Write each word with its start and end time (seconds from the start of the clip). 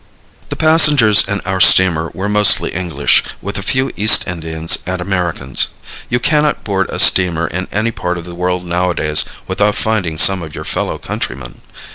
The 0.49 0.55
passengers 0.55 1.29
on 1.29 1.41
our 1.41 1.61
steamer 1.61 2.09
were 2.15 2.27
mostly 2.27 2.71
English, 2.71 3.23
with 3.39 3.59
a 3.59 3.61
few 3.61 3.91
East 3.95 4.27
Indians, 4.27 4.79
and 4.87 4.99
Americans. 4.99 5.67
You 6.09 6.19
cannot 6.19 6.63
board 6.63 6.89
a 6.89 6.97
steamer 6.97 7.45
in 7.45 7.67
any 7.71 7.91
part 7.91 8.17
of 8.17 8.25
the 8.25 8.33
world 8.33 8.65
nowadays 8.65 9.25
without 9.45 9.75
finding 9.75 10.17
some 10.17 10.41
of 10.41 10.55
your 10.55 10.63
fellow 10.65 10.97
countrymen. 10.97 11.61